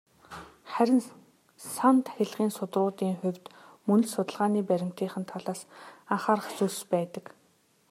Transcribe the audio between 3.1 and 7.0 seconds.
хувьд мөн л судалгааны баримтынх нь талаас анхаарах зүйлс